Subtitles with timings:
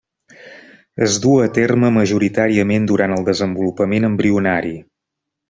[1.07, 4.75] Es duu a terme majoritàriament durant el desenvolupament embrionari.